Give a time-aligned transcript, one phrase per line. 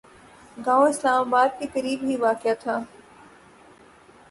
[0.57, 2.75] گاؤں اسلام آباد کے قریب ہی واقع تھا